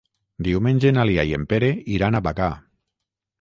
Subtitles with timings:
[0.45, 1.69] Diumenge na Lia i en Pere
[1.99, 2.49] iran a Bagà.